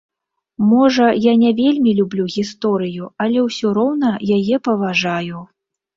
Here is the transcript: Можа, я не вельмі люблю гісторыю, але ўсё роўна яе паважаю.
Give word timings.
Можа, 0.69 1.05
я 1.25 1.33
не 1.41 1.51
вельмі 1.59 1.93
люблю 1.99 2.25
гісторыю, 2.37 3.11
але 3.27 3.45
ўсё 3.49 3.75
роўна 3.79 4.11
яе 4.39 4.55
паважаю. 4.71 5.37